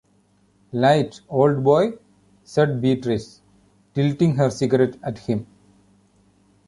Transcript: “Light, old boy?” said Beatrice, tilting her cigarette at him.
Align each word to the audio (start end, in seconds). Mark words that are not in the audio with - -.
“Light, 0.71 1.21
old 1.29 1.63
boy?” 1.63 1.99
said 2.43 2.81
Beatrice, 2.81 3.41
tilting 3.93 4.35
her 4.37 4.49
cigarette 4.49 4.97
at 5.03 5.19
him. 5.19 5.45